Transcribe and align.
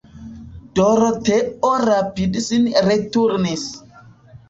Doroteo 0.79 1.73
rapide 1.85 2.45
sin 2.49 2.69
returnis. 2.91 3.73